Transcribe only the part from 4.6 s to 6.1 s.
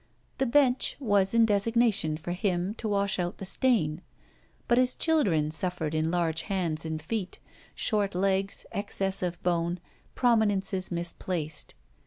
but his children suffered in